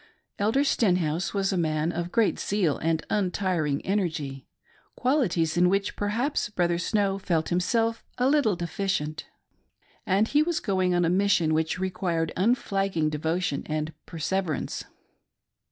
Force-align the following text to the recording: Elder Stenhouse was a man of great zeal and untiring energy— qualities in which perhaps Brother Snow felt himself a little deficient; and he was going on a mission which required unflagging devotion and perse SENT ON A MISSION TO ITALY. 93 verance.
Elder 0.39 0.63
Stenhouse 0.63 1.31
was 1.31 1.53
a 1.53 1.57
man 1.57 1.91
of 1.91 2.11
great 2.11 2.39
zeal 2.39 2.79
and 2.79 3.05
untiring 3.11 3.85
energy— 3.85 4.47
qualities 4.95 5.57
in 5.57 5.69
which 5.69 5.95
perhaps 5.95 6.49
Brother 6.49 6.79
Snow 6.79 7.19
felt 7.19 7.49
himself 7.49 8.03
a 8.17 8.27
little 8.27 8.55
deficient; 8.55 9.27
and 10.03 10.27
he 10.29 10.41
was 10.41 10.59
going 10.59 10.95
on 10.95 11.05
a 11.05 11.09
mission 11.11 11.53
which 11.53 11.77
required 11.77 12.31
unflagging 12.35 13.11
devotion 13.11 13.61
and 13.67 13.93
perse 14.07 14.25
SENT 14.25 14.47
ON 14.49 14.49
A 14.49 14.61
MISSION 14.61 14.67
TO 14.67 14.73
ITALY. 14.73 14.83
93 14.85 14.87
verance. 14.87 14.91